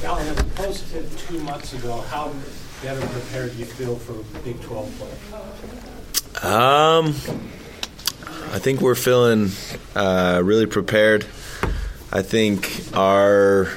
Dallin, 0.00 0.26
as 0.26 0.40
opposed 0.40 0.90
to 0.90 1.08
two 1.26 1.38
months 1.40 1.72
ago, 1.72 2.00
how 2.02 2.32
better 2.82 3.04
prepared 3.06 3.52
do 3.52 3.58
you 3.58 3.64
feel 3.64 3.96
for 3.96 4.14
Big 4.40 4.60
12 4.60 4.98
play? 4.98 6.50
Um, 6.50 7.06
I 8.52 8.58
think 8.58 8.80
we're 8.80 8.94
feeling 8.94 9.50
uh, 9.94 10.40
really 10.44 10.66
prepared. 10.66 11.26
I 12.12 12.22
think 12.22 12.84
our 12.94 13.68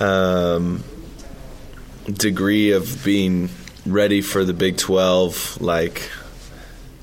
um, 0.00 0.84
degree 2.12 2.72
of 2.72 3.04
being 3.04 3.48
ready 3.86 4.20
for 4.20 4.44
the 4.44 4.52
Big 4.52 4.76
12, 4.76 5.60
like, 5.60 6.10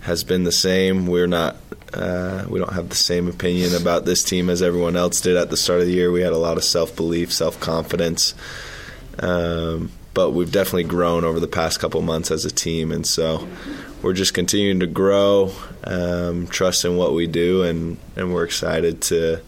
has 0.02 0.23
been 0.23 0.43
the 0.43 0.52
same. 0.52 1.07
We're 1.07 1.27
not. 1.27 1.57
Uh, 1.94 2.46
we 2.50 2.60
don't 2.60 2.73
have 2.73 2.89
the 2.89 2.96
same 2.96 3.28
opinion 3.28 3.76
about 3.76 4.05
this 4.05 4.23
team 4.23 4.50
as 4.50 4.62
everyone 4.62 4.96
else 4.96 5.21
did 5.21 5.38
at 5.38 5.50
the 5.50 5.57
start 5.57 5.82
of 5.82 5.88
the 5.88 5.94
year. 5.94 6.12
We 6.12 6.21
had 6.21 6.34
a 6.34 6.38
lot 6.38 6.58
of 6.58 6.64
self 6.64 6.96
belief, 6.96 7.32
self 7.32 7.59
confidence, 7.59 8.34
um, 9.20 9.91
but 10.14 10.31
we've 10.31 10.52
definitely 10.52 10.86
grown 10.86 11.23
over 11.23 11.40
the 11.40 11.48
past 11.48 11.80
couple 11.80 12.02
months 12.02 12.31
as 12.31 12.45
a 12.45 12.52
team, 12.52 12.91
and 12.91 13.05
so 13.05 13.48
we're 14.02 14.14
just 14.14 14.34
continuing 14.34 14.80
to 14.80 14.88
grow, 14.88 15.53
um, 15.84 16.48
trust 16.48 16.84
in 16.84 16.98
what 16.98 17.14
we 17.14 17.27
do, 17.27 17.64
and, 17.64 17.98
and 18.16 18.34
we're 18.34 18.45
excited 18.45 19.02
to 19.03 19.41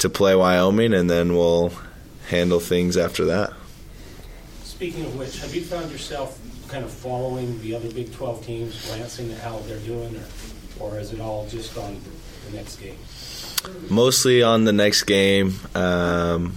to 0.00 0.08
play 0.08 0.34
Wyoming, 0.34 0.94
and 0.94 1.10
then 1.10 1.34
we'll 1.34 1.72
handle 2.28 2.60
things 2.60 2.96
after 2.96 3.24
that. 3.26 3.52
Speaking 4.62 5.04
of 5.04 5.18
which, 5.18 5.38
have 5.40 5.54
you 5.54 5.62
found 5.62 5.90
yourself 5.90 6.38
kind 6.68 6.84
of 6.84 6.90
following 6.90 7.60
the 7.62 7.74
other 7.74 7.90
Big 7.90 8.12
12 8.12 8.46
teams, 8.46 8.86
glancing 8.86 9.30
at 9.32 9.38
how 9.38 9.58
they're 9.58 9.78
doing, 9.80 10.16
or, 10.16 10.24
or 10.80 10.98
is 10.98 11.12
it 11.12 11.20
all 11.20 11.46
just 11.46 11.76
on 11.76 12.00
the 12.48 12.56
next 12.56 12.76
game? 12.76 12.96
Mostly 13.88 14.42
on 14.42 14.64
the 14.64 14.72
next 14.72 15.02
game. 15.04 15.54
Um, 15.74 16.56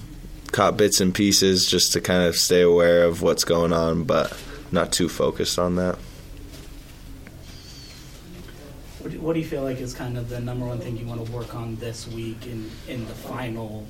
caught 0.51 0.77
bits 0.77 1.01
and 1.01 1.13
pieces 1.13 1.65
just 1.65 1.93
to 1.93 2.01
kind 2.01 2.23
of 2.23 2.35
stay 2.35 2.61
aware 2.61 3.03
of 3.03 3.21
what's 3.21 3.43
going 3.43 3.73
on, 3.73 4.03
but 4.03 4.37
not 4.71 4.91
too 4.91 5.09
focused 5.09 5.59
on 5.59 5.75
that. 5.75 5.97
What 8.99 9.11
do, 9.11 9.19
what 9.19 9.33
do 9.33 9.39
you 9.39 9.45
feel 9.45 9.63
like 9.63 9.79
is 9.79 9.93
kind 9.93 10.17
of 10.17 10.29
the 10.29 10.39
number 10.39 10.65
one 10.65 10.79
thing 10.79 10.95
you 10.95 11.05
want 11.05 11.25
to 11.25 11.31
work 11.31 11.53
on 11.55 11.75
this 11.75 12.07
week 12.07 12.45
in, 12.45 12.71
in 12.87 13.05
the 13.07 13.13
final 13.13 13.85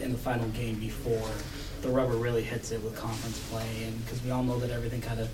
in 0.00 0.10
the 0.10 0.18
final 0.18 0.48
game 0.48 0.74
before 0.80 1.30
the 1.82 1.88
rubber 1.88 2.16
really 2.16 2.42
hits 2.42 2.72
it 2.72 2.82
with 2.82 2.96
conference 2.96 3.38
play? 3.48 3.84
And 3.84 4.04
because 4.04 4.24
we 4.24 4.30
all 4.32 4.42
know 4.42 4.58
that 4.58 4.70
everything 4.70 5.00
kind 5.00 5.20
of 5.20 5.28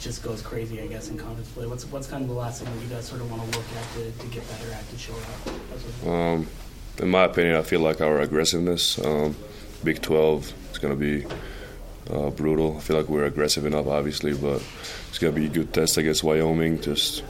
just 0.00 0.22
goes 0.22 0.42
crazy, 0.42 0.80
I 0.80 0.86
guess, 0.86 1.08
in 1.08 1.16
conference 1.16 1.48
play. 1.50 1.66
What's 1.66 1.84
what's 1.86 2.06
kind 2.06 2.22
of 2.22 2.28
the 2.28 2.34
last 2.34 2.62
thing 2.62 2.74
that 2.74 2.82
you 2.82 2.88
guys 2.88 3.06
sort 3.06 3.20
of 3.20 3.30
want 3.30 3.50
to 3.50 3.58
work 3.58 3.66
at 3.76 3.92
to, 3.94 4.10
to 4.10 4.26
get 4.34 4.48
better 4.48 4.72
at 4.72 4.88
to 4.90 4.98
show 4.98 5.14
up? 5.14 6.06
Um, 6.06 6.46
in 6.98 7.10
my 7.10 7.24
opinion, 7.24 7.56
I 7.56 7.62
feel 7.62 7.80
like 7.80 8.00
our 8.00 8.20
aggressiveness, 8.20 8.98
um, 9.04 9.36
Big 9.84 10.00
12, 10.00 10.52
is 10.72 10.78
going 10.78 10.98
to 10.98 11.00
be 11.00 11.26
uh, 12.10 12.30
brutal. 12.30 12.76
I 12.76 12.80
feel 12.80 12.96
like 12.96 13.08
we're 13.08 13.24
aggressive 13.24 13.66
enough, 13.66 13.86
obviously, 13.86 14.34
but 14.34 14.62
it's 15.08 15.18
going 15.18 15.34
to 15.34 15.40
be 15.40 15.46
a 15.46 15.50
good 15.50 15.72
test 15.72 15.96
against 15.96 16.24
Wyoming 16.24 16.80
just 16.80 17.22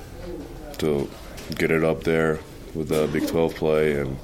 to 0.79 1.11
get 1.57 1.71
it 1.71 1.85
up 1.85 2.05
there 2.05 2.39
with 2.75 2.89
the 2.89 3.09
Big 3.13 3.27
12 3.27 3.55
play, 3.55 3.99
and 3.99 4.19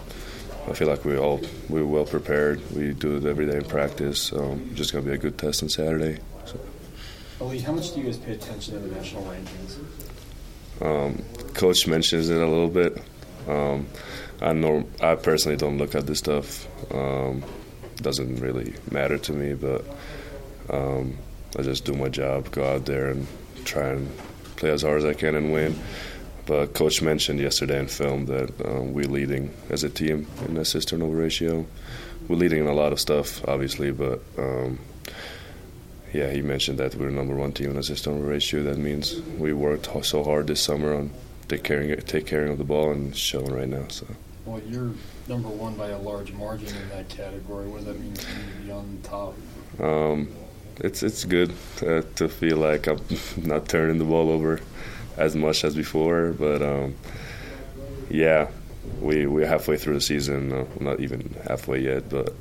I 0.68 0.74
feel 0.74 0.88
like 0.88 1.04
we 1.04 1.16
all 1.16 1.40
we're 1.68 1.86
well 1.86 2.04
prepared. 2.04 2.60
We 2.72 2.92
do 2.92 3.16
it 3.16 3.24
every 3.24 3.46
day 3.46 3.56
in 3.56 3.64
practice. 3.64 4.32
Um, 4.32 4.70
just 4.74 4.92
gonna 4.92 5.04
be 5.04 5.12
a 5.12 5.18
good 5.18 5.38
test 5.38 5.62
on 5.62 5.68
Saturday. 5.68 6.18
How 7.48 7.72
much 7.72 7.92
do 7.92 8.00
you 8.00 8.06
guys 8.06 8.18
pay 8.18 8.32
attention 8.32 8.74
to 8.74 8.80
the 8.80 8.94
national 8.94 9.24
rankings? 9.24 9.78
Um, 10.80 11.22
Coach 11.54 11.86
mentions 11.88 12.30
it 12.30 12.40
a 12.40 12.46
little 12.46 12.68
bit. 12.68 13.02
Um, 13.48 13.88
I 14.40 14.52
know 14.52 14.88
I 15.00 15.16
personally 15.16 15.56
don't 15.56 15.76
look 15.76 15.94
at 15.94 16.06
this 16.06 16.18
stuff. 16.18 16.66
Um, 16.94 17.42
doesn't 17.96 18.36
really 18.36 18.74
matter 18.90 19.18
to 19.18 19.32
me, 19.32 19.54
but 19.54 19.84
um, 20.70 21.18
I 21.58 21.62
just 21.62 21.84
do 21.84 21.92
my 21.94 22.08
job, 22.08 22.50
go 22.52 22.64
out 22.64 22.86
there 22.86 23.10
and 23.10 23.26
try 23.64 23.88
and 23.88 24.08
play 24.56 24.70
as 24.70 24.82
hard 24.82 24.98
as 24.98 25.04
I 25.04 25.12
can 25.12 25.34
and 25.34 25.52
win. 25.52 25.78
But 26.46 26.74
coach 26.74 27.02
mentioned 27.02 27.40
yesterday 27.40 27.78
in 27.78 27.88
film 27.88 28.26
that 28.26 28.50
um, 28.64 28.92
we're 28.92 29.06
leading 29.06 29.52
as 29.68 29.84
a 29.84 29.90
team 29.90 30.26
in 30.48 30.56
assist 30.56 30.88
turnover 30.88 31.16
ratio. 31.16 31.66
We're 32.28 32.36
leading 32.36 32.60
in 32.60 32.66
a 32.68 32.74
lot 32.74 32.92
of 32.92 33.00
stuff, 33.00 33.46
obviously, 33.48 33.90
but 33.90 34.20
um, 34.38 34.78
yeah, 36.12 36.30
he 36.30 36.42
mentioned 36.42 36.78
that 36.78 36.94
we're 36.94 37.10
number 37.10 37.34
one 37.34 37.52
team 37.52 37.70
in 37.70 37.76
assist 37.78 38.04
turnover 38.04 38.26
ratio. 38.26 38.62
That 38.62 38.78
means 38.78 39.20
we 39.38 39.52
worked 39.52 39.88
so 40.04 40.22
hard 40.22 40.46
this 40.46 40.60
summer 40.60 40.94
on 40.94 41.10
take 41.48 41.64
caring 41.64 41.96
take 42.02 42.26
caring 42.26 42.52
of 42.52 42.58
the 42.58 42.64
ball 42.64 42.90
and 42.90 43.16
showing 43.16 43.52
right 43.52 43.68
now. 43.68 43.86
So. 43.88 44.06
Well, 44.44 44.60
you're 44.66 44.90
number 45.28 45.48
one 45.48 45.74
by 45.74 45.88
a 45.88 45.98
large 45.98 46.32
margin 46.32 46.68
in 46.68 46.88
that 46.90 47.08
category. 47.08 47.68
What 47.68 47.78
does 47.78 47.86
that 47.86 48.00
mean 48.00 48.14
to 48.14 48.26
be 48.62 48.70
on 48.70 48.98
top? 49.02 49.34
Um, 49.80 50.28
it's 50.80 51.02
it's 51.02 51.24
good 51.24 51.52
uh, 51.80 52.02
to 52.16 52.28
feel 52.28 52.58
like 52.58 52.86
I'm 52.88 53.00
not 53.38 53.68
turning 53.68 53.98
the 53.98 54.04
ball 54.04 54.30
over 54.30 54.60
as 55.16 55.34
much 55.34 55.64
as 55.64 55.74
before. 55.74 56.32
But 56.32 56.60
um, 56.60 56.94
yeah, 58.10 58.48
we 59.00 59.26
we're 59.26 59.46
halfway 59.46 59.78
through 59.78 59.94
the 59.94 60.00
season. 60.02 60.52
Uh, 60.52 60.66
not 60.78 61.00
even 61.00 61.34
halfway 61.48 61.80
yet, 61.80 62.10
but 62.10 62.34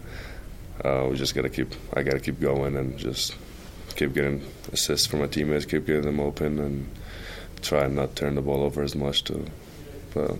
uh, 0.83 1.07
we 1.09 1.15
just 1.15 1.35
gotta 1.35 1.49
keep. 1.49 1.73
I 1.93 2.03
gotta 2.03 2.19
keep 2.19 2.41
going 2.41 2.75
and 2.75 2.97
just 2.97 3.35
keep 3.93 4.13
getting 4.13 4.45
assists 4.71 5.07
from 5.07 5.19
my 5.19 5.27
teammates, 5.27 5.65
keep 5.65 5.85
getting 5.85 6.03
them 6.03 6.19
open, 6.19 6.59
and 6.59 6.89
try 7.61 7.85
and 7.85 7.95
not 7.95 8.15
turn 8.15 8.35
the 8.35 8.41
ball 8.41 8.63
over 8.63 8.81
as 8.83 8.95
much. 8.95 9.23
To, 9.25 9.45
but 10.13 10.37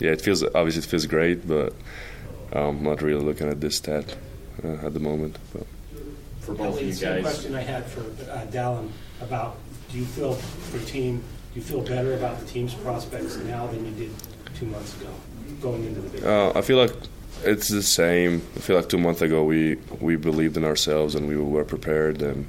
yeah, 0.00 0.10
it 0.10 0.20
feels 0.20 0.42
obviously 0.42 0.82
it 0.82 0.86
feels 0.86 1.06
great, 1.06 1.46
but 1.46 1.72
I'm 2.52 2.82
not 2.82 3.02
really 3.02 3.22
looking 3.24 3.48
at 3.48 3.60
this 3.60 3.76
stat 3.76 4.16
uh, 4.62 4.86
at 4.86 4.94
the 4.94 5.00
moment. 5.00 5.38
But. 5.52 5.66
For 6.40 6.54
both 6.54 6.78
of 6.78 6.86
you 6.86 6.94
guys, 6.94 7.22
question 7.22 7.54
I 7.54 7.62
had 7.62 7.86
for 7.86 8.00
uh, 8.00 8.44
Dallin 8.50 8.90
about 9.22 9.56
do 9.90 9.98
you 9.98 10.04
feel 10.04 10.34
for 10.34 10.78
team 10.86 11.22
Do 11.54 11.60
you 11.60 11.64
feel 11.64 11.82
better 11.82 12.14
about 12.14 12.40
the 12.40 12.46
team's 12.46 12.74
prospects 12.74 13.36
now 13.36 13.68
than 13.68 13.86
you 13.86 13.92
did 13.92 14.10
two 14.58 14.66
months 14.66 15.00
ago, 15.00 15.08
going 15.60 15.84
into 15.84 16.00
the 16.00 16.08
big? 16.08 16.24
Uh, 16.24 16.52
I 16.52 16.62
feel 16.62 16.76
like 16.76 16.92
it's 17.44 17.68
the 17.68 17.82
same. 17.82 18.42
I 18.56 18.58
feel 18.58 18.74
like 18.74 18.88
two 18.88 18.98
months 18.98 19.22
ago 19.22 19.44
we 19.44 19.76
we 20.00 20.16
believed 20.16 20.56
in 20.56 20.64
ourselves 20.64 21.14
and 21.14 21.28
we 21.28 21.36
were 21.36 21.64
prepared, 21.64 22.22
and 22.22 22.48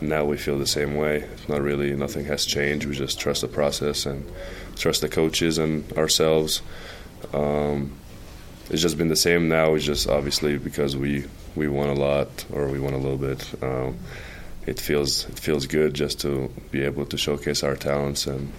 now 0.00 0.24
we 0.24 0.36
feel 0.36 0.58
the 0.58 0.66
same 0.66 0.96
way. 0.96 1.28
Not 1.48 1.60
really, 1.62 1.94
nothing 1.94 2.24
has 2.26 2.44
changed. 2.44 2.86
We 2.86 2.94
just 2.94 3.20
trust 3.20 3.42
the 3.42 3.48
process 3.48 4.06
and 4.06 4.30
trust 4.76 5.00
the 5.00 5.08
coaches 5.08 5.58
and 5.58 5.90
ourselves. 5.92 6.62
Um, 7.32 7.92
it's 8.70 8.82
just 8.82 8.96
been 8.96 9.08
the 9.08 9.16
same 9.16 9.48
now. 9.48 9.74
It's 9.74 9.84
just 9.84 10.08
obviously 10.08 10.58
because 10.58 10.96
we 10.96 11.24
we 11.56 11.68
won 11.68 11.88
a 11.88 11.94
lot 11.94 12.44
or 12.52 12.68
we 12.68 12.78
won 12.78 12.94
a 12.94 12.98
little 12.98 13.18
bit. 13.18 13.62
Um, 13.62 13.98
it 14.66 14.78
feels 14.78 15.28
it 15.28 15.38
feels 15.38 15.66
good 15.66 15.94
just 15.94 16.20
to 16.20 16.50
be 16.70 16.82
able 16.82 17.06
to 17.06 17.18
showcase 17.18 17.62
our 17.62 17.76
talents 17.76 18.26
and 18.26 18.52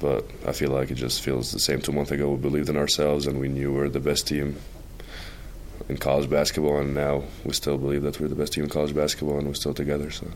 but 0.00 0.24
I 0.46 0.52
feel 0.52 0.70
like 0.70 0.90
it 0.90 0.94
just 0.94 1.22
feels 1.22 1.52
the 1.52 1.58
same 1.58 1.80
two 1.80 1.92
months 1.92 2.10
ago 2.10 2.30
we 2.30 2.36
believed 2.36 2.68
in 2.68 2.76
ourselves 2.76 3.26
and 3.26 3.40
we 3.40 3.48
knew 3.48 3.72
we 3.72 3.80
are 3.80 3.88
the 3.88 4.00
best 4.00 4.26
team 4.26 4.56
in 5.88 5.96
college 5.96 6.28
basketball 6.28 6.78
and 6.78 6.94
now 6.94 7.22
we 7.44 7.52
still 7.52 7.78
believe 7.78 8.02
that 8.02 8.18
we're 8.20 8.28
the 8.28 8.34
best 8.34 8.52
team 8.52 8.64
in 8.64 8.70
college 8.70 8.94
basketball 8.94 9.38
and 9.38 9.46
we're 9.46 9.54
still 9.54 9.74
together 9.74 10.10
so 10.10 10.26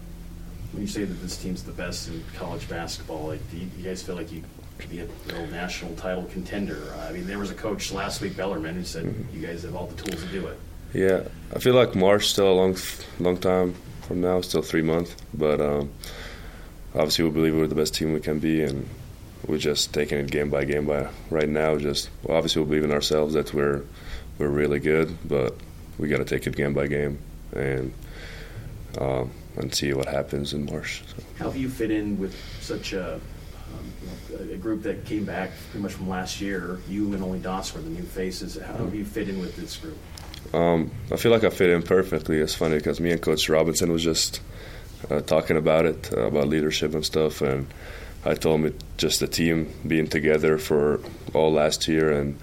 when 0.73 0.83
you 0.83 0.89
say 0.89 1.05
that 1.05 1.15
this 1.15 1.37
team's 1.37 1.63
the 1.63 1.73
best 1.73 2.09
in 2.09 2.23
college 2.37 2.69
basketball 2.69 3.29
like 3.29 3.51
do 3.51 3.59
you, 3.59 3.69
you 3.77 3.85
guys 3.85 4.03
feel 4.03 4.15
like 4.15 4.31
you 4.31 4.43
could 4.79 4.91
be 4.91 5.01
a 5.01 5.07
real 5.27 5.47
national 5.49 5.95
title 5.97 6.25
contender 6.25 6.95
I 7.09 7.13
mean 7.13 7.27
there 7.27 7.39
was 7.39 7.51
a 7.51 7.55
coach 7.55 7.93
last 7.93 8.21
week 8.21 8.37
Bellarmine 8.37 8.75
who 8.75 8.85
said 8.85 9.05
mm-hmm. 9.05 9.37
you 9.37 9.47
guys 9.47 9.63
have 9.65 9.75
all 9.75 9.87
the 9.87 10.01
tools 10.03 10.23
to 10.23 10.29
do 10.29 10.47
it 10.47 10.59
yeah 10.95 11.23
I 11.55 11.59
feel 11.59 11.75
like 11.75 11.95
March 11.95 12.27
still 12.29 12.51
a 12.51 12.55
long 12.55 12.77
long 13.19 13.37
time 13.37 13.75
from 14.11 14.21
now, 14.23 14.41
still 14.41 14.61
three 14.61 14.83
months. 14.83 15.15
But 15.33 15.61
um, 15.61 15.93
obviously, 16.97 17.25
we 17.25 17.31
believe 17.31 17.55
we're 17.55 17.69
the 17.69 17.77
best 17.77 17.95
team 17.95 18.13
we 18.13 18.19
can 18.19 18.41
be, 18.41 18.61
and 18.65 18.89
we're 19.47 19.59
just 19.59 19.95
taking 19.95 20.19
it 20.19 20.29
game 20.29 20.51
by 20.51 20.65
game 20.65 20.85
by 20.85 21.09
right 21.31 21.49
now. 21.49 21.79
Just 21.79 22.11
well, 22.25 22.37
obviously, 22.37 22.63
we 22.63 22.69
believe 22.71 22.85
in 22.85 22.91
ourselves 22.91 23.35
that 23.35 23.55
we're 23.55 23.83
we're 24.41 24.49
really 24.49 24.81
good, 24.81 25.17
but 25.29 25.55
we 25.99 26.09
got 26.09 26.17
to 26.17 26.25
take 26.25 26.47
it 26.47 26.57
game 26.57 26.73
by 26.73 26.87
game 26.87 27.19
and 27.53 27.93
um, 28.99 29.31
and 29.57 29.73
see 29.73 29.93
what 29.93 30.07
happens 30.07 30.55
in 30.55 30.65
March. 30.65 31.03
So. 31.07 31.23
How 31.39 31.45
have 31.45 31.57
you 31.57 31.69
fit 31.69 31.91
in 31.91 32.19
with 32.19 32.35
such 32.61 32.95
a 32.95 33.15
um, 33.15 34.51
a 34.51 34.57
group 34.57 34.83
that 34.83 35.05
came 35.05 35.25
back 35.25 35.51
pretty 35.71 35.83
much 35.83 35.93
from 35.93 36.09
last 36.09 36.41
year. 36.41 36.81
You 36.89 37.13
and 37.13 37.23
only 37.23 37.39
Doss 37.39 37.73
were 37.73 37.81
the 37.81 37.91
new 37.91 38.03
faces. 38.03 38.57
How 38.57 38.73
have 38.73 38.95
you 38.95 39.05
fit 39.05 39.29
in 39.29 39.39
with 39.41 39.55
this 39.57 39.77
group? 39.77 39.97
Um, 40.53 40.91
I 41.13 41.17
feel 41.17 41.31
like 41.31 41.45
I 41.45 41.51
fit 41.51 41.71
in 41.71 41.83
perfectly. 41.83 42.39
It's 42.39 42.55
funny 42.55 42.77
because 42.77 42.99
me 42.99 43.13
and 43.13 43.21
Coach 43.21 43.49
Robinson 43.49 43.93
was 43.93 44.03
just 44.03 44.41
uh, 45.09 45.21
talking 45.21 45.57
about 45.57 45.87
it, 45.87 46.13
uh, 46.13 46.23
about 46.23 46.49
leadership 46.49 46.95
and 46.95 47.05
stuff, 47.05 47.43
and 47.43 47.67
I 48.25 48.35
told 48.35 48.61
him 48.61 48.67
it, 48.67 48.83
just 48.97 49.21
the 49.21 49.29
team 49.29 49.73
being 49.87 50.09
together 50.09 50.59
for 50.59 51.01
all 51.33 51.53
last 51.53 51.87
year 51.87 52.11
and 52.11 52.39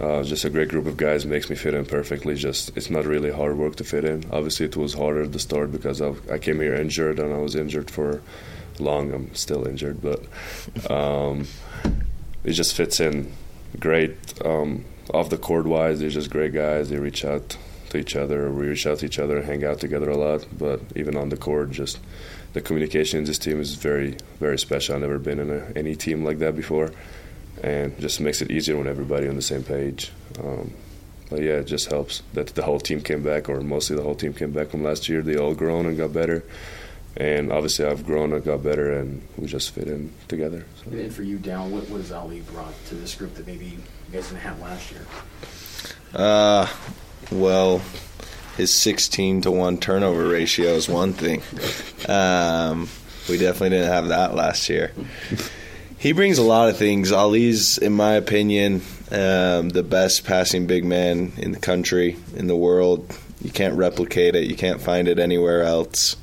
uh, 0.00 0.22
just 0.22 0.44
a 0.44 0.50
great 0.50 0.68
group 0.68 0.86
of 0.86 0.96
guys 0.96 1.26
makes 1.26 1.50
me 1.50 1.56
fit 1.56 1.74
in 1.74 1.84
perfectly. 1.84 2.34
Just 2.34 2.76
it's 2.76 2.90
not 2.90 3.04
really 3.04 3.30
hard 3.30 3.56
work 3.56 3.76
to 3.76 3.84
fit 3.84 4.04
in. 4.04 4.24
Obviously, 4.30 4.66
it 4.66 4.76
was 4.76 4.94
harder 4.94 5.22
at 5.22 5.32
the 5.32 5.38
start 5.38 5.72
because 5.72 6.00
I, 6.00 6.14
I 6.30 6.38
came 6.38 6.60
here 6.60 6.74
injured 6.74 7.18
and 7.18 7.32
I 7.32 7.38
was 7.38 7.54
injured 7.54 7.90
for 7.90 8.22
long. 8.78 9.12
I'm 9.12 9.34
still 9.34 9.66
injured, 9.66 10.00
but 10.02 10.24
um, 10.90 11.46
it 12.44 12.52
just 12.52 12.74
fits 12.74 13.00
in 13.00 13.32
great. 13.78 14.16
Um, 14.44 14.84
off 15.12 15.30
the 15.30 15.38
court 15.38 15.66
wise, 15.66 16.00
they're 16.00 16.10
just 16.10 16.30
great 16.30 16.52
guys. 16.52 16.88
They 16.88 16.98
reach 16.98 17.24
out 17.24 17.56
to 17.90 17.98
each 17.98 18.16
other. 18.16 18.50
We 18.50 18.66
reach 18.66 18.86
out 18.86 18.98
to 19.00 19.06
each 19.06 19.18
other 19.18 19.42
hang 19.42 19.64
out 19.64 19.78
together 19.78 20.10
a 20.10 20.16
lot. 20.16 20.46
But 20.56 20.80
even 20.96 21.16
on 21.16 21.28
the 21.28 21.36
court, 21.36 21.70
just 21.70 21.98
the 22.52 22.60
communication 22.60 23.18
in 23.20 23.24
this 23.24 23.38
team 23.38 23.60
is 23.60 23.74
very, 23.74 24.16
very 24.40 24.58
special. 24.58 24.94
I've 24.94 25.02
never 25.02 25.18
been 25.18 25.38
in 25.38 25.50
a, 25.50 25.72
any 25.76 25.94
team 25.94 26.24
like 26.24 26.38
that 26.38 26.56
before, 26.56 26.92
and 27.62 27.98
just 28.00 28.20
makes 28.20 28.42
it 28.42 28.50
easier 28.50 28.76
when 28.76 28.86
everybody 28.86 29.28
on 29.28 29.36
the 29.36 29.42
same 29.42 29.62
page. 29.62 30.12
Um, 30.38 30.74
but 31.30 31.40
yeah, 31.40 31.52
it 31.52 31.64
just 31.64 31.88
helps 31.88 32.22
that 32.34 32.48
the 32.48 32.62
whole 32.62 32.80
team 32.80 33.00
came 33.00 33.22
back, 33.22 33.48
or 33.48 33.60
mostly 33.62 33.96
the 33.96 34.02
whole 34.02 34.14
team 34.14 34.34
came 34.34 34.52
back 34.52 34.68
from 34.68 34.82
last 34.82 35.08
year. 35.08 35.22
They 35.22 35.36
all 35.36 35.54
grown 35.54 35.86
and 35.86 35.96
got 35.96 36.12
better, 36.12 36.44
and 37.16 37.50
obviously 37.50 37.86
I've 37.86 38.04
grown 38.04 38.32
and 38.32 38.44
got 38.44 38.62
better, 38.62 38.92
and 38.92 39.26
we 39.38 39.46
just 39.46 39.70
fit 39.70 39.88
in 39.88 40.12
together. 40.28 40.66
So. 40.84 40.90
And 40.90 41.14
for 41.14 41.22
you, 41.22 41.38
Dallin, 41.38 41.70
what, 41.70 41.88
what 41.88 42.00
has 42.00 42.12
Aly 42.12 42.40
brought 42.40 42.74
to 42.88 42.96
this 42.96 43.14
group 43.14 43.34
that 43.36 43.46
maybe 43.46 43.64
you 43.64 43.78
guys 44.12 44.28
didn't 44.28 44.40
have 44.40 44.60
last 44.60 44.90
year? 44.90 45.06
Uh, 46.14 46.66
well, 47.30 47.80
his 48.58 48.74
16 48.74 49.42
to 49.42 49.50
1 49.50 49.78
turnover 49.78 50.28
ratio 50.28 50.70
is 50.70 50.88
one 50.88 51.12
thing. 51.12 51.42
Um, 52.08 52.88
we 53.28 53.38
definitely 53.38 53.70
didn't 53.70 53.92
have 53.92 54.08
that 54.08 54.34
last 54.34 54.68
year. 54.68 54.90
He 56.02 56.10
brings 56.10 56.38
a 56.38 56.42
lot 56.42 56.68
of 56.68 56.76
things. 56.76 57.12
Aly's, 57.12 57.78
in 57.78 57.92
my 57.92 58.14
opinion, 58.14 58.82
um, 59.12 59.68
the 59.68 59.84
best 59.88 60.24
passing 60.24 60.66
big 60.66 60.84
man 60.84 61.32
in 61.36 61.52
the 61.52 61.60
country, 61.60 62.16
in 62.34 62.48
the 62.48 62.56
world. 62.56 63.16
You 63.40 63.52
can't 63.52 63.76
replicate 63.76 64.34
it, 64.34 64.50
you 64.50 64.56
can't 64.56 64.80
find 64.80 65.06
it 65.06 65.20
anywhere 65.20 65.62
else. 65.62 66.16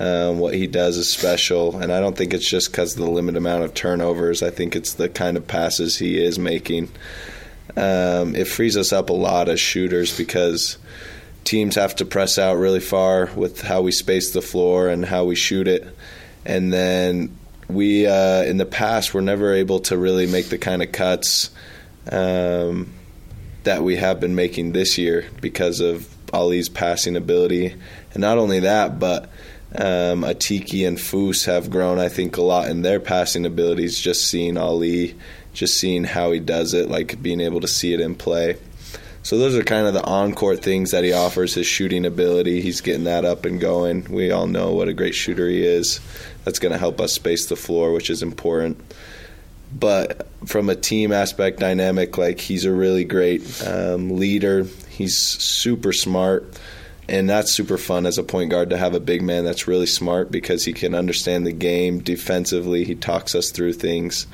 Um, 0.00 0.40
what 0.40 0.54
he 0.54 0.66
does 0.66 0.96
is 0.96 1.08
special, 1.08 1.76
and 1.78 1.92
I 1.92 2.00
don't 2.00 2.16
think 2.16 2.34
it's 2.34 2.50
just 2.50 2.72
because 2.72 2.94
of 2.94 3.04
the 3.04 3.10
limited 3.12 3.38
amount 3.38 3.62
of 3.62 3.74
turnovers. 3.74 4.42
I 4.42 4.50
think 4.50 4.74
it's 4.74 4.94
the 4.94 5.08
kind 5.08 5.36
of 5.36 5.46
passes 5.46 5.98
he 5.98 6.20
is 6.20 6.36
making. 6.36 6.90
Um, 7.76 8.34
it 8.34 8.48
frees 8.48 8.76
us 8.76 8.92
up 8.92 9.08
a 9.08 9.12
lot 9.12 9.48
as 9.48 9.60
shooters 9.60 10.18
because 10.18 10.78
teams 11.44 11.76
have 11.76 11.94
to 11.94 12.04
press 12.04 12.38
out 12.38 12.54
really 12.54 12.80
far 12.80 13.26
with 13.36 13.60
how 13.62 13.82
we 13.82 13.92
space 13.92 14.32
the 14.32 14.42
floor 14.42 14.88
and 14.88 15.04
how 15.04 15.22
we 15.22 15.36
shoot 15.36 15.68
it. 15.68 15.96
And 16.44 16.72
then 16.72 17.36
we, 17.72 18.06
uh, 18.06 18.42
in 18.42 18.56
the 18.56 18.66
past, 18.66 19.14
were 19.14 19.22
never 19.22 19.52
able 19.52 19.80
to 19.80 19.96
really 19.96 20.26
make 20.26 20.48
the 20.48 20.58
kind 20.58 20.82
of 20.82 20.92
cuts 20.92 21.50
um, 22.10 22.92
that 23.64 23.82
we 23.82 23.96
have 23.96 24.20
been 24.20 24.34
making 24.34 24.72
this 24.72 24.98
year 24.98 25.26
because 25.40 25.80
of 25.80 26.08
Aly's 26.32 26.68
passing 26.68 27.16
ability. 27.16 27.74
And 28.12 28.20
not 28.20 28.38
only 28.38 28.60
that, 28.60 28.98
but 28.98 29.24
um, 29.74 30.22
Atiki 30.22 30.86
and 30.86 30.98
Foos 30.98 31.46
have 31.46 31.70
grown, 31.70 31.98
I 31.98 32.08
think, 32.08 32.36
a 32.36 32.42
lot 32.42 32.68
in 32.68 32.82
their 32.82 33.00
passing 33.00 33.46
abilities. 33.46 33.98
Just 33.98 34.26
seeing 34.26 34.56
Aly, 34.56 35.14
just 35.52 35.78
seeing 35.78 36.04
how 36.04 36.32
he 36.32 36.40
does 36.40 36.74
it, 36.74 36.88
like 36.88 37.22
being 37.22 37.40
able 37.40 37.60
to 37.60 37.68
see 37.68 37.92
it 37.92 38.00
in 38.00 38.14
play. 38.14 38.56
So 39.22 39.38
those 39.38 39.56
are 39.56 39.62
kind 39.62 39.86
of 39.86 39.94
the 39.94 40.04
on-court 40.04 40.62
things 40.62 40.90
that 40.90 41.04
he 41.04 41.12
offers. 41.12 41.54
His 41.54 41.66
shooting 41.66 42.04
ability, 42.04 42.60
he's 42.60 42.80
getting 42.80 43.04
that 43.04 43.24
up 43.24 43.44
and 43.44 43.60
going. 43.60 44.04
We 44.10 44.30
all 44.30 44.46
know 44.46 44.72
what 44.72 44.88
a 44.88 44.92
great 44.92 45.14
shooter 45.14 45.48
he 45.48 45.64
is. 45.64 46.00
That's 46.44 46.58
going 46.58 46.72
to 46.72 46.78
help 46.78 47.00
us 47.00 47.12
space 47.12 47.46
the 47.46 47.56
floor, 47.56 47.92
which 47.92 48.10
is 48.10 48.22
important. 48.22 48.80
But 49.72 50.28
from 50.44 50.68
a 50.68 50.74
team 50.74 51.12
aspect 51.12 51.60
dynamic, 51.60 52.18
like 52.18 52.40
he's 52.40 52.64
a 52.64 52.72
really 52.72 53.04
great 53.04 53.62
um, 53.66 54.18
leader. 54.18 54.66
He's 54.88 55.16
super 55.16 55.92
smart 55.92 56.58
and 57.08 57.28
that's 57.28 57.52
super 57.52 57.78
fun 57.78 58.06
as 58.06 58.18
a 58.18 58.22
point 58.22 58.50
guard 58.50 58.70
to 58.70 58.78
have 58.78 58.94
a 58.94 59.00
big 59.00 59.22
man 59.22 59.44
that's 59.44 59.66
really 59.66 59.86
smart 59.86 60.30
because 60.30 60.64
he 60.64 60.72
can 60.72 60.94
understand 60.94 61.46
the 61.46 61.52
game 61.52 61.98
defensively. 61.98 62.84
He 62.84 62.94
talks 62.94 63.34
us 63.34 63.50
through 63.50 63.74
things, 63.74 64.26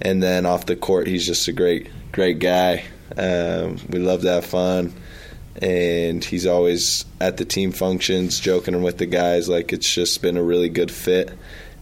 and 0.00 0.22
then 0.22 0.46
off 0.46 0.66
the 0.66 0.76
court, 0.76 1.06
he's 1.06 1.26
just 1.26 1.48
a 1.48 1.52
great, 1.52 1.88
great 2.12 2.38
guy. 2.38 2.84
Um, 3.16 3.78
we 3.88 3.98
love 3.98 4.22
to 4.22 4.30
have 4.30 4.46
fun, 4.46 4.92
and 5.60 6.24
he's 6.24 6.46
always 6.46 7.04
at 7.20 7.36
the 7.36 7.44
team 7.44 7.72
functions, 7.72 8.40
joking 8.40 8.82
with 8.82 8.98
the 8.98 9.06
guys. 9.06 9.48
Like 9.48 9.72
it's 9.72 9.92
just 9.92 10.22
been 10.22 10.36
a 10.36 10.42
really 10.42 10.68
good 10.68 10.90
fit, 10.90 11.30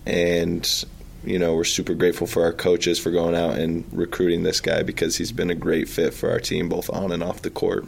and 0.05 0.85
you 1.25 1.39
know 1.39 1.55
we're 1.55 1.65
super 1.65 1.95
grateful 1.95 2.27
for 2.27 2.43
our 2.43 2.53
coaches 2.53 2.99
for 2.99 3.11
going 3.11 3.35
out 3.35 3.59
and 3.59 3.85
recruiting 3.93 4.43
this 4.43 4.61
guy 4.61 4.83
because 4.83 5.17
he's 5.17 5.33
been 5.33 5.51
a 5.51 5.55
great 5.55 5.89
fit 5.89 6.13
for 6.13 6.31
our 6.31 6.41
team 6.41 6.69
both 6.69 6.91
on 6.91 7.13
and 7.13 7.23
off 7.23 7.43
the 7.43 7.51
court. 7.51 7.87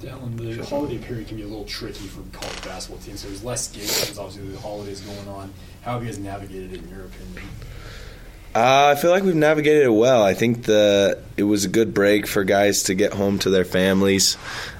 Dallin, 0.00 0.36
the 0.36 0.64
holiday 0.64 0.98
period 0.98 1.28
can 1.28 1.38
be 1.38 1.42
a 1.42 1.46
little 1.46 1.64
tricky 1.64 2.06
for 2.06 2.20
college 2.36 2.62
basketball 2.62 3.02
teams. 3.02 3.20
So 3.20 3.28
there's 3.28 3.42
less 3.42 3.68
games 3.72 4.00
because 4.00 4.18
obviously 4.18 4.48
the 4.50 4.60
holidays 4.60 5.00
going 5.00 5.28
on. 5.28 5.52
How 5.82 5.94
have 5.94 6.02
you 6.02 6.08
guys 6.08 6.18
navigated 6.18 6.74
it 6.74 6.82
in 6.82 6.88
your 6.90 7.06
opinion? 7.06 7.48
Uh, 8.54 8.94
I 8.96 9.00
feel 9.00 9.10
like 9.10 9.24
we've 9.24 9.34
navigated 9.34 9.82
it 9.82 9.92
well. 9.92 10.22
I 10.22 10.34
think 10.34 10.62
the 10.62 11.20
it 11.36 11.42
was 11.42 11.64
a 11.64 11.68
good 11.68 11.92
break 11.92 12.26
for 12.26 12.44
guys 12.44 12.84
to 12.84 12.94
get 12.94 13.12
home 13.12 13.40
to 13.40 13.50
their 13.50 13.64
families 13.64 14.36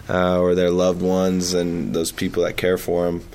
uh, 0.08 0.38
or 0.38 0.54
their 0.54 0.70
loved 0.70 1.02
ones 1.02 1.54
and 1.54 1.92
those 1.92 2.12
people 2.12 2.44
that 2.44 2.56
care 2.56 2.78
for 2.78 3.06
them. 3.06 3.28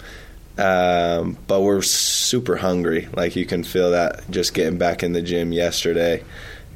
Um, 0.57 1.37
but 1.47 1.61
we're 1.61 1.81
super 1.81 2.55
hungry. 2.55 3.09
Like 3.13 3.35
you 3.35 3.45
can 3.45 3.63
feel 3.63 3.91
that 3.91 4.29
just 4.31 4.53
getting 4.53 4.77
back 4.77 5.03
in 5.03 5.11
the 5.11 5.21
gym 5.21 5.51
yesterday 5.51 6.23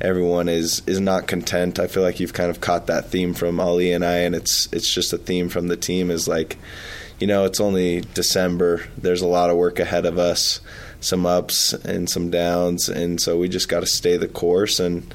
everyone 0.01 0.49
is 0.49 0.81
is 0.85 0.99
not 0.99 1.27
content. 1.27 1.79
I 1.79 1.87
feel 1.87 2.03
like 2.03 2.19
you've 2.19 2.33
kind 2.33 2.49
of 2.49 2.61
caught 2.61 2.87
that 2.87 3.09
theme 3.09 3.33
from 3.33 3.59
Aly 3.59 3.91
and 3.93 4.05
I, 4.05 4.17
and 4.19 4.35
it's 4.35 4.67
it's 4.71 4.91
just 4.91 5.13
a 5.13 5.17
theme 5.17 5.49
from 5.49 5.67
the 5.67 5.77
team. 5.77 6.11
Is 6.11 6.27
like, 6.27 6.57
you 7.19 7.27
know, 7.27 7.45
it's 7.45 7.59
only 7.59 8.01
December. 8.13 8.85
There's 8.97 9.21
a 9.21 9.27
lot 9.27 9.49
of 9.49 9.57
work 9.57 9.79
ahead 9.79 10.05
of 10.05 10.17
us, 10.17 10.59
some 11.03 11.25
ups 11.25 11.73
and 11.73 12.09
some 12.09 12.29
downs, 12.29 12.89
and 12.89 13.21
so 13.21 13.37
we 13.37 13.49
just 13.49 13.69
got 13.69 13.81
to 13.81 13.85
stay 13.85 14.17
the 14.17 14.27
course 14.27 14.79
and 14.79 15.13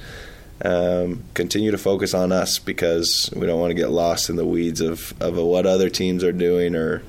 um, 0.65 1.25
continue 1.35 1.71
to 1.71 1.79
focus 1.79 2.15
on 2.15 2.33
us 2.33 2.59
because 2.59 3.31
we 3.35 3.47
don't 3.47 3.61
want 3.61 3.71
to 3.71 3.75
get 3.75 3.91
lost 3.91 4.29
in 4.29 4.37
the 4.37 4.47
weeds 4.47 4.81
of 4.81 5.15
of 5.21 5.37
what 5.37 5.67
other 5.67 5.91
teams 5.91 6.23
are 6.25 6.33
doing 6.33 6.75
or. 6.75 7.03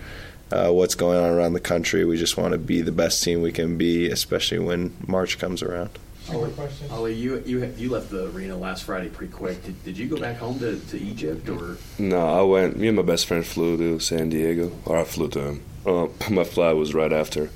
Uh, 0.51 0.71
what's 0.71 0.95
going 0.95 1.15
on 1.15 1.29
around 1.29 1.53
the 1.53 1.59
country? 1.59 2.03
We 2.05 2.17
just 2.17 2.35
want 2.35 2.53
to 2.53 2.57
be 2.57 2.81
the 2.81 2.91
best 2.91 3.23
team 3.23 3.43
we 3.43 3.51
can 3.51 3.77
be, 3.77 4.09
especially 4.09 4.57
when 4.57 4.97
March 5.05 5.37
comes 5.37 5.61
around. 5.61 5.91
Aly, 6.31 6.51
Aly, 6.91 7.13
you 7.13 7.43
you 7.45 7.73
you 7.77 7.89
left 7.89 8.09
the 8.09 8.29
arena 8.29 8.55
last 8.55 8.83
Friday 8.83 9.09
pretty 9.09 9.33
quick. 9.33 9.63
Did, 9.63 9.83
did 9.83 9.97
you 9.97 10.07
go 10.07 10.17
back 10.17 10.37
home 10.37 10.59
to, 10.59 10.79
to 10.79 10.99
Egypt 10.99 11.49
or? 11.49 11.77
No, 11.97 12.19
I 12.19 12.41
went. 12.43 12.77
Me 12.77 12.87
and 12.87 12.97
my 12.97 13.03
best 13.03 13.25
friend 13.25 13.45
flew 13.45 13.77
to 13.77 13.99
San 13.99 14.29
Diego, 14.29 14.71
or 14.85 14.97
I 14.97 15.03
flew 15.03 15.29
to 15.29 15.39
him. 15.39 15.63
Uh, 15.85 16.07
my 16.29 16.43
flight 16.43 16.75
was 16.75 16.93
right 16.93 17.11
after, 17.11 17.49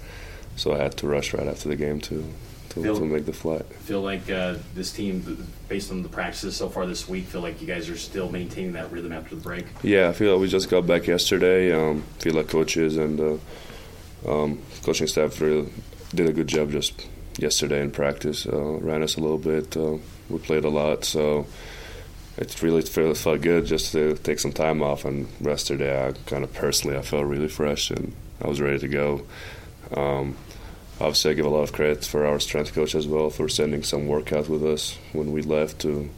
so 0.56 0.74
I 0.74 0.78
had 0.78 0.98
to 0.98 1.08
rush 1.08 1.34
right 1.34 1.48
after 1.48 1.70
the 1.70 1.76
game 1.76 2.00
to 2.02 2.24
to, 2.70 2.82
Feel- 2.82 2.98
to 2.98 3.06
make 3.06 3.26
the 3.26 3.34
flight. 3.34 3.66
Feel 3.66 4.02
like 4.02 4.30
uh, 4.32 4.56
this 4.74 4.92
team, 4.92 5.48
based 5.70 5.92
on 5.92 6.02
the 6.02 6.10
practices 6.10 6.56
so 6.56 6.70
far 6.70 6.88
this 6.88 7.08
week, 7.08 7.26
feel 7.26 7.42
like 7.42 7.62
you 7.62 7.68
guys 7.68 7.88
are 7.90 7.98
still 7.98 8.30
maintaining 8.32 8.74
that 8.74 8.92
rhythm 8.92 9.12
after 9.12 9.36
the 9.36 9.42
break. 9.42 9.66
Yeah, 9.84 10.10
I 10.10 10.14
feel 10.14 10.34
like 10.34 10.42
we 10.42 10.48
just 10.48 10.70
got 10.70 10.88
back 10.88 11.06
yesterday. 11.06 11.72
Um, 11.72 12.02
feel 12.20 12.34
like 12.34 12.48
coaches 12.48 12.98
and 12.98 13.20
uh, 13.20 13.38
um, 14.28 14.60
coaching 14.84 15.08
staff 15.08 15.40
really 15.40 15.70
did 16.16 16.28
a 16.28 16.34
good 16.34 16.48
job 16.48 16.72
just 16.72 17.08
yesterday 17.38 17.82
in 17.82 17.92
practice. 17.92 18.48
Uh, 18.48 18.80
ran 18.80 19.04
us 19.04 19.18
a 19.18 19.22
little 19.22 19.38
bit. 19.38 19.76
Uh, 19.78 19.98
we 20.30 20.40
played 20.40 20.66
a 20.66 20.70
lot, 20.70 21.06
so 21.06 21.46
it 22.38 22.60
really 22.64 22.82
felt, 22.82 23.18
felt 23.18 23.42
good 23.42 23.66
just 23.66 23.92
to 23.92 24.16
take 24.18 24.40
some 24.40 24.52
time 24.52 24.82
off 24.82 25.06
and 25.06 25.28
rest 25.42 25.68
today. 25.68 26.08
I 26.08 26.14
kind 26.28 26.44
of 26.44 26.54
personally, 26.54 26.98
I 26.98 27.02
felt 27.02 27.26
really 27.26 27.50
fresh 27.50 27.92
and 27.92 28.14
I 28.44 28.48
was 28.48 28.60
ready 28.60 28.80
to 28.80 28.88
go. 28.88 29.26
Um, 29.96 30.38
obviously, 31.00 31.32
I 31.32 31.34
give 31.34 31.46
a 31.46 31.50
lot 31.50 31.64
of 31.64 31.74
credit 31.74 32.06
for 32.06 32.26
our 32.26 32.40
strength 32.40 32.74
coach 32.74 32.96
as 32.96 33.08
well 33.08 33.30
for 33.30 33.48
sending 33.50 33.84
some 33.84 34.08
workout 34.08 34.50
with 34.50 34.66
us 34.66 34.98
when 35.12 35.32
we 35.32 35.42
left 35.42 35.80
to 35.82 36.10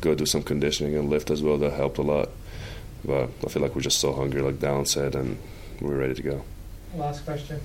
go 0.00 0.14
do 0.14 0.26
some 0.26 0.42
conditioning 0.42 0.96
and 0.96 1.10
lift 1.10 1.30
as 1.30 1.42
well. 1.42 1.58
That 1.58 1.72
helped 1.72 1.98
a 1.98 2.02
lot. 2.02 2.30
But 3.04 3.30
I 3.44 3.48
feel 3.48 3.62
like 3.62 3.74
we're 3.74 3.82
just 3.82 4.00
so 4.00 4.12
hungry, 4.12 4.42
like 4.42 4.56
Dallin 4.56 4.86
said, 4.86 5.14
and 5.14 5.38
we're 5.80 5.96
ready 5.96 6.14
to 6.14 6.22
go. 6.22 6.44
Last 6.94 7.24
question. 7.24 7.60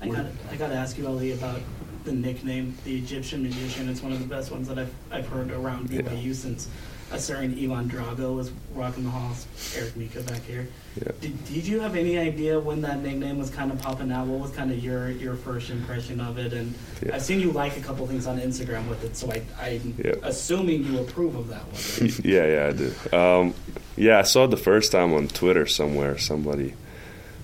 I 0.00 0.08
got 0.08 0.26
I 0.50 0.56
got 0.56 0.68
to 0.68 0.74
ask 0.74 0.96
you, 0.98 1.06
Aly, 1.06 1.32
about 1.32 1.60
the 2.06 2.12
nickname, 2.12 2.74
the 2.84 2.96
Egyptian 2.96 3.42
magician. 3.42 3.88
It's 3.90 4.00
one 4.00 4.12
of 4.12 4.20
the 4.20 4.26
best 4.26 4.50
ones 4.50 4.68
that 4.68 4.78
I've 4.78 4.92
I've 5.10 5.28
heard 5.28 5.50
around 5.50 5.90
Yeah. 5.90 6.00
BYU 6.02 6.34
since 6.34 6.68
a 7.12 7.18
certain 7.20 7.52
Ivan 7.52 7.88
Drago 7.88 8.34
was 8.34 8.50
rocking 8.74 9.04
the 9.04 9.10
halls. 9.10 9.46
Eric 9.76 9.96
Mika 9.96 10.20
back 10.22 10.42
here. 10.44 10.66
Yeah. 11.00 11.12
Did, 11.20 11.44
did 11.44 11.64
you 11.66 11.78
have 11.80 11.94
any 11.94 12.18
idea 12.18 12.58
when 12.58 12.80
that 12.82 13.00
nickname 13.00 13.38
was 13.38 13.48
kind 13.50 13.70
of 13.70 13.80
popping 13.80 14.10
out? 14.10 14.26
What 14.26 14.40
was 14.40 14.50
kind 14.52 14.72
of 14.72 14.82
your 14.82 15.10
your 15.10 15.34
first 15.34 15.68
impression 15.70 16.20
of 16.20 16.38
it? 16.38 16.52
And 16.52 16.74
Yeah. 17.04 17.16
I've 17.16 17.22
seen 17.22 17.40
you 17.40 17.50
like 17.52 17.76
a 17.76 17.80
couple 17.80 18.06
things 18.06 18.26
on 18.26 18.40
Instagram 18.40 18.88
with 18.88 19.04
it, 19.04 19.16
so 19.16 19.30
I 19.30 19.42
I'm 19.60 19.94
Yeah. 20.02 20.14
assuming 20.22 20.84
you 20.84 20.98
approve 21.00 21.34
of 21.36 21.48
that 21.48 21.62
one. 21.66 22.12
yeah, 22.24 22.46
yeah, 22.46 22.66
I 22.68 22.72
do. 22.72 23.16
Um, 23.16 23.54
yeah, 23.96 24.18
I 24.20 24.22
saw 24.22 24.44
it 24.44 24.50
the 24.50 24.56
first 24.56 24.92
time 24.92 25.12
on 25.12 25.26
Twitter 25.28 25.66
somewhere. 25.66 26.18
Somebody 26.18 26.74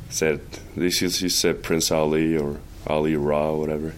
said 0.08 0.40
this. 0.76 1.00
You 1.02 1.08
you 1.08 1.28
said 1.28 1.62
Prince 1.62 1.90
Ali 1.90 2.36
or 2.36 2.58
Ali 2.86 3.14
Ra, 3.14 3.50
or 3.50 3.60
whatever. 3.60 3.94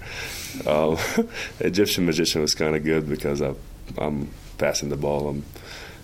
Um, 0.67 0.99
Egyptian 1.61 2.07
magician 2.07 2.41
was 2.41 2.55
kind 2.55 2.77
of 2.77 2.85
good 2.85 3.09
because 3.09 3.43
I, 3.43 3.55
I'm 3.99 4.29
passing 4.59 4.89
the 4.89 4.97
ball. 4.97 5.29
I'm, 5.29 5.45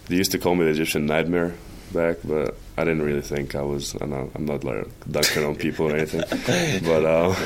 they 0.08 0.16
used 0.16 0.32
to 0.32 0.38
call 0.38 0.54
me 0.54 0.64
the 0.64 0.70
Egyptian 0.70 1.06
nightmare 1.06 1.54
back, 1.92 2.18
but 2.24 2.56
I 2.76 2.84
didn't 2.84 3.02
really 3.02 3.20
think 3.20 3.54
I 3.54 3.62
was. 3.62 3.94
I'm 4.00 4.10
not, 4.10 4.28
I'm 4.34 4.44
not 4.44 4.64
like 4.64 4.86
dunking 5.10 5.44
on 5.44 5.54
people 5.56 5.90
or 5.90 5.96
anything, 5.96 6.20
but 6.84 7.04
um, 7.04 7.36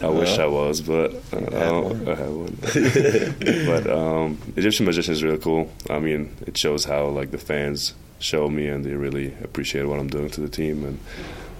I 0.00 0.08
wish 0.08 0.38
I 0.38 0.46
was. 0.46 0.80
But 0.80 1.14
uh, 1.32 2.06
I 2.06 2.14
had 2.14 2.30
one. 2.30 2.58
but 3.66 3.90
um, 3.90 4.38
Egyptian 4.56 4.86
magician 4.86 5.12
is 5.12 5.22
really 5.22 5.38
cool. 5.38 5.70
I 5.90 5.98
mean, 5.98 6.34
it 6.46 6.56
shows 6.56 6.84
how 6.84 7.08
like 7.08 7.30
the 7.30 7.38
fans 7.38 7.94
show 8.18 8.48
me, 8.48 8.68
and 8.68 8.84
they 8.84 8.94
really 8.94 9.34
appreciate 9.42 9.84
what 9.84 9.98
I'm 9.98 10.08
doing 10.08 10.30
to 10.30 10.40
the 10.40 10.48
team, 10.48 10.84
and 10.84 10.98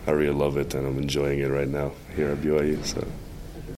I 0.07 0.13
really 0.13 0.35
love 0.35 0.57
it, 0.57 0.75
and 0.75 0.87
I'm 0.87 0.99
enjoying 0.99 1.41
it 1.41 1.49
right 1.49 1.69
now 1.69 1.93
here 2.15 2.31
at 2.31 2.39
BYU. 2.39 2.85
So 2.85 3.07